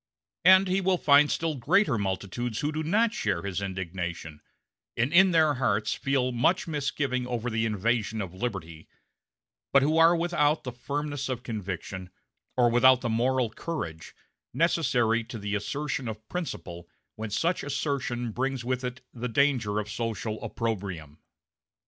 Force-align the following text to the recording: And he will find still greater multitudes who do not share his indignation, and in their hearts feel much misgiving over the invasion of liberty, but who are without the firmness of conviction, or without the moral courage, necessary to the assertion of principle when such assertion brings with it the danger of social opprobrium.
And 0.43 0.67
he 0.67 0.81
will 0.81 0.97
find 0.97 1.29
still 1.29 1.53
greater 1.53 1.95
multitudes 1.95 2.61
who 2.61 2.71
do 2.71 2.81
not 2.81 3.13
share 3.13 3.43
his 3.43 3.61
indignation, 3.61 4.41
and 4.97 5.13
in 5.13 5.29
their 5.29 5.53
hearts 5.53 5.93
feel 5.93 6.31
much 6.31 6.67
misgiving 6.67 7.27
over 7.27 7.51
the 7.51 7.67
invasion 7.67 8.19
of 8.19 8.33
liberty, 8.33 8.87
but 9.71 9.83
who 9.83 9.99
are 9.99 10.15
without 10.15 10.63
the 10.63 10.71
firmness 10.71 11.29
of 11.29 11.43
conviction, 11.43 12.09
or 12.57 12.67
without 12.71 13.01
the 13.01 13.09
moral 13.09 13.51
courage, 13.51 14.15
necessary 14.55 15.23
to 15.25 15.37
the 15.37 15.53
assertion 15.53 16.07
of 16.07 16.27
principle 16.29 16.89
when 17.15 17.29
such 17.29 17.61
assertion 17.61 18.31
brings 18.31 18.65
with 18.65 18.83
it 18.83 19.01
the 19.13 19.29
danger 19.29 19.77
of 19.77 19.87
social 19.87 20.43
opprobrium. 20.43 21.19